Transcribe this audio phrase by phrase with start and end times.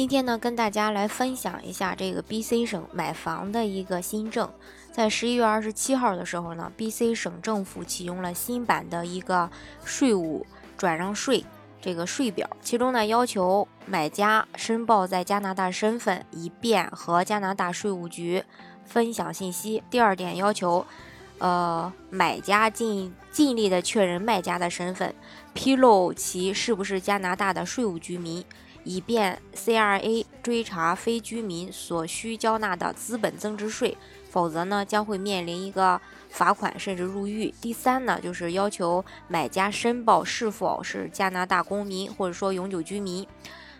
[0.00, 4.50] 今天呢，跟大家来分享一下这个 B.C 省买房的一个新政。
[4.90, 9.50] 在十一月二十七号的时候呢，B.C 省政府启用了新版的一个
[9.84, 10.46] 税务
[10.78, 11.44] 转让税
[11.82, 18.42] 这个税表，其中呢要求买家申报在加拿大身份，以便和加拿大税务局
[18.86, 19.82] 分享信息。
[19.90, 20.86] 第二点要求，
[21.36, 25.14] 呃，买家尽尽力的确认卖家的身份，
[25.52, 28.42] 披露其是不是加拿大的税务居民。
[28.84, 33.96] 以便 CRA 追查非居民所需交纳的资本增值税，
[34.30, 37.52] 否则呢将会面临一个罚款甚至入狱。
[37.60, 43.26] 第三呢，就是要求买家申报是否是加拿大公民或者说永久居民，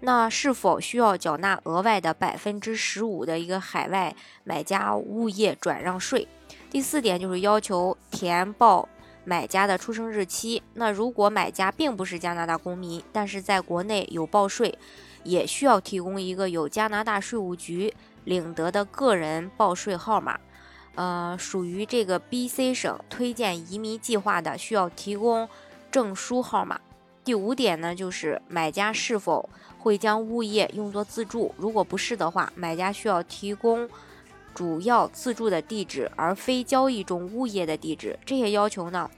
[0.00, 6.28] 那是否需要缴纳额外的百分之十五的一个海外买家物业转让税。
[6.70, 8.88] 第四点就是要求填报。
[9.24, 14.78] 买家的出生日期，那如果买家并不是加拿大公民，但是在国内有报税，
[15.22, 17.94] 也需要提供一个有加拿大税务局
[18.24, 20.38] 领得的个人报税号码。
[20.94, 25.48] 呃，属于这个 B.C 省推荐移民计划的，需要提供
[25.90, 26.80] 证书号码。
[27.24, 33.88] 第五点呢，就是买家是否会将物业用作自住，如果不是的话，买家需要提供。
[34.54, 38.18] 主要自住的地址，而非交易中物业的地址。
[38.24, 39.10] 这些要求呢，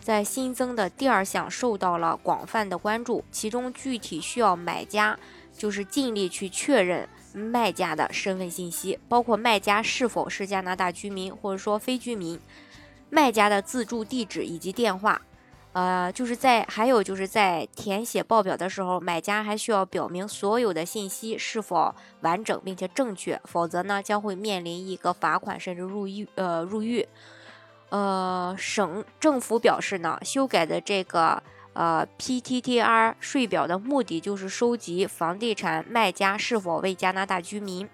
[0.00, 3.22] 在新增的第二项受到了广泛的关注。
[3.30, 5.18] 其中具体需要买家
[5.56, 12.40] 就是尽力去确认卖家的身份信息，包括卖家是否是加拿大居民或者说非居民，
[13.10, 15.20] 卖家的自住地址以及电话。
[15.72, 26.26] 呃，就是在还有就是在填写报表的时候，买家还需要表明所有的信息是否完整并且正确，否则呢将会面临一个罚款甚至入狱。
[26.34, 27.06] 呃，入狱。
[27.90, 31.40] 呃，省政府表示呢，修改的这个
[31.74, 37.88] 呃 PTTR 税表的目的就是收集房地产卖家是否为加拿大居民，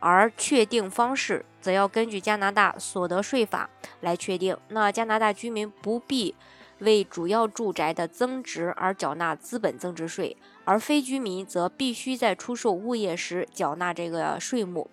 [0.00, 4.56] 而确定方式则要根据加拿大所得税法来确定。
[4.68, 6.34] 那加拿大居民不必。
[6.80, 14.88] 为主要住宅的增值而缴纳资本增值税，而非居民则必须在出售物业时缴纳这个税目。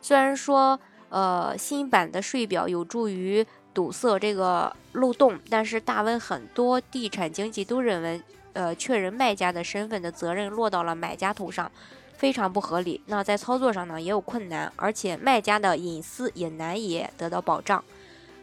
[0.00, 0.78] 虽然说，
[1.08, 8.22] 呃，新版的税表有助于堵塞这个漏洞，但是大温很多地产经纪都认为，
[8.52, 11.70] 呃，确认卖家的身份的责任落到了买家头上，
[12.14, 13.00] 非常不合理。
[13.06, 17.82] 那在操作上呢也有困难，而且卖家的隐私也难以得到保障。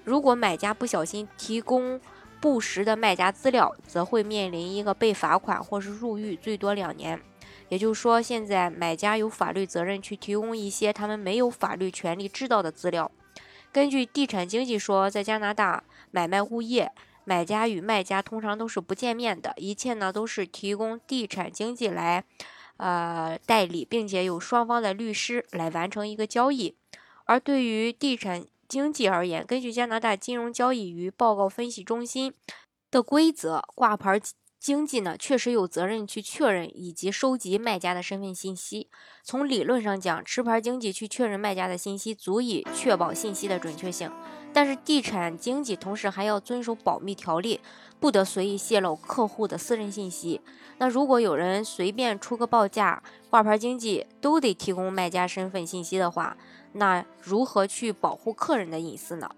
[0.04, 2.00] 如果买家不小心提供，
[2.46, 7.20] 不实的卖家资料，则会面临一个被罚款或是入狱，最多两年。
[7.70, 13.10] 也就是说，现在买家有法律责任去提供一些他们没有法律权利知道的资料。
[13.72, 16.92] 根据地产经济说，在加拿大买卖物业，
[17.24, 22.26] 买家与卖家通常都是不见面的，一切呢都是提供地产经济来，
[22.78, 26.76] 呃代理，并且有双方的律师来完成一个交易。
[27.26, 32.34] 而对于地产，经济而言，根据加拿大金融交易与报告分析中心
[32.92, 34.20] 的规则，挂牌
[34.60, 38.90] 经济呢确实有责任去确认以及收集卖家的身份信息。
[39.24, 44.12] 从理论上讲，持牌经济去确认卖家的信息，足以确保信息的准确性。
[44.54, 47.60] 但是，地产经济同时还要遵守保密条例，
[48.00, 50.40] 不得随意泄露客户的私人信息。
[50.78, 56.38] 那如果有人随便出个报价，挂牌经济都得提供卖家身份信息的话，
[56.72, 59.30] 那如何去保护客人的隐私呢？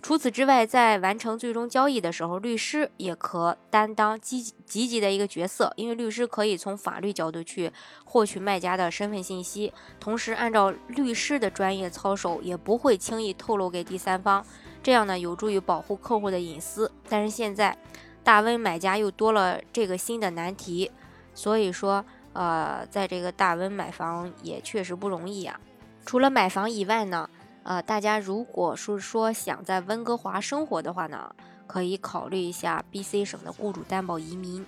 [0.00, 7.70] 除此之外，在完成最终交易的时候，律师也可担当积积极的一个角色，因为律师可以从法律角度去
[8.04, 14.44] 获取卖家的身份信息，同时按照律师的专业操守，也不会轻易透露给第三方，
[14.82, 16.90] 这样呢有助于保护客户的隐私。
[17.08, 17.76] 但是现在
[18.22, 20.90] 大温买家又多了这个新的难题，
[21.34, 22.02] 所以说，
[22.32, 25.58] 呃，在这个大温买房也确实不容易啊。
[26.06, 27.28] 除了买房以外呢，
[27.62, 31.34] 呃，大家如果是说想在温哥华生活的话呢，
[31.66, 34.64] 可以考虑一下 B.C 省的雇主担保移民。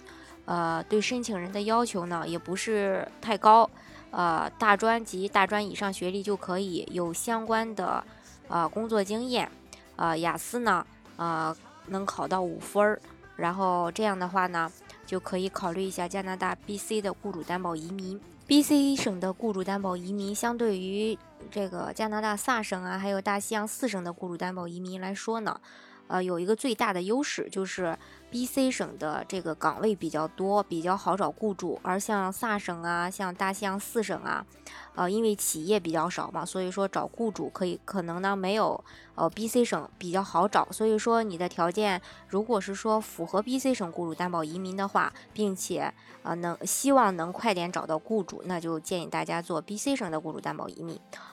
[0.46, 3.68] 呃，对申请人的要求呢也不是太高，
[4.10, 8.02] 呃，大专及大专以上学历就可以，有相关的
[8.48, 9.48] 呃工作经验，
[9.96, 10.84] 呃，雅思呢，
[11.16, 11.54] 呃，
[11.86, 13.00] 能考到五分儿，
[13.36, 14.70] 然后这样的话呢，
[15.06, 18.20] 就可以考虑一下加拿大 B.C 的雇主担保移民。
[18.48, 21.16] B.C 省的雇主担保移民相对于
[21.50, 25.60] 这个加拿大萨省啊，还有大西洋四省的雇主担保移民来说呢，
[26.06, 27.98] 呃，有一个最大的优势就是
[28.30, 34.46] B.C 省的这个岗位比较多，比较好找雇主，而像萨省啊，像大西洋四省啊。
[34.96, 45.92] 呃，因为企业比较少嘛，所以说找雇主可以可能呢没有呃 B、C 省比较好找，所以说你的条件如果是说符合 B、C 省雇主担保移民的话，并且
[46.22, 51.00] 呃能希望能快点找到雇主，那就建议大家做 B、C 省的雇主担保移民。